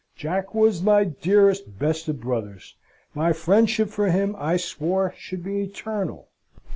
[0.15, 2.75] Jack was my dearest, best of brothers.
[3.13, 6.29] My friendship for him I swore should be eternal.